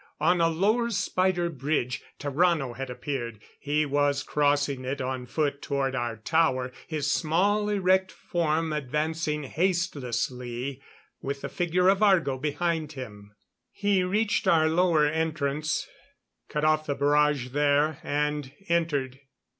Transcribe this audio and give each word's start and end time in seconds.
On 0.19 0.41
a 0.41 0.47
lower 0.47 0.89
spider 0.89 1.51
bridge 1.51 2.01
Tarrano 2.19 2.75
had 2.75 2.89
appeared. 2.89 3.39
He 3.59 3.85
was 3.85 4.23
crossing 4.23 4.83
it 4.83 4.99
on 4.99 5.27
foot 5.27 5.61
toward 5.61 5.93
our 5.93 6.17
tower, 6.17 6.71
his 6.87 7.11
small 7.11 7.69
erect 7.69 8.11
form 8.11 8.73
advancing 8.73 9.43
hastelessly, 9.43 10.81
with 11.21 11.41
the 11.41 11.49
figure 11.49 11.87
of 11.87 12.01
Argo 12.01 12.39
behind 12.39 12.93
him. 12.93 13.35
He 13.71 14.03
reached 14.03 14.47
our 14.47 14.67
lower 14.67 15.05
entrance, 15.05 15.87
cut 16.49 16.65
off 16.65 16.87
the 16.87 16.95
barrage 16.95 17.49
there, 17.49 17.99
and 18.01 18.51
entered. 18.69 19.19